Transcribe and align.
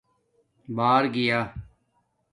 بݳر 0.75 1.03
گیݳ 1.13 1.39